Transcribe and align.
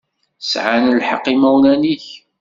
Sɛan 0.51 0.85
lḥeqq 0.99 1.25
yimawlan-ik. 1.29 2.05